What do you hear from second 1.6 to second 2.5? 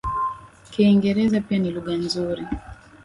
lugha nzuri